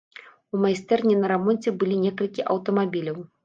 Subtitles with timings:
[0.55, 3.25] У майстэрні на рамонце былі некалькі аўтамабіляў.